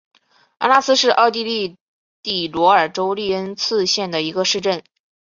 [0.57, 1.77] 安拉斯是奥地利
[2.23, 4.81] 蒂罗尔州利恩茨县的一个市镇。